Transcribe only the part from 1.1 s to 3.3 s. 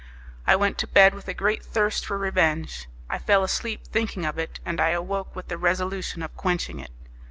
with a great thirst for revenge, I